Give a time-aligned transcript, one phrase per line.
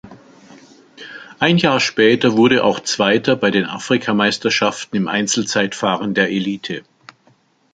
[1.37, 6.83] Ein Jahr später wurde auch Zweiter bei den Afrikameisterschaften im Einzelzeitfahren der Elite.